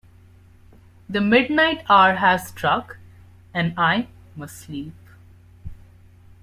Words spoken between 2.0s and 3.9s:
has struck, and